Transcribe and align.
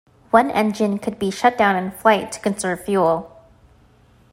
One 0.31 0.49
engine 0.49 0.97
could 0.97 1.19
be 1.19 1.29
shut 1.29 1.59
down 1.59 1.75
in 1.75 1.91
flight 1.91 2.31
to 2.31 2.39
conserve 2.39 2.83
fuel. 2.85 3.39